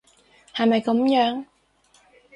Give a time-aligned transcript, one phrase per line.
[0.55, 1.45] 係咪噉樣？